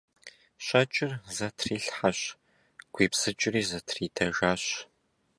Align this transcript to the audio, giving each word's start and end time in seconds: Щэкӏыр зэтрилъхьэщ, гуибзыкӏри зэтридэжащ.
Щэкӏыр 0.65 1.11
зэтрилъхьэщ, 1.35 2.19
гуибзыкӏри 2.93 3.61
зэтридэжащ. 3.69 4.63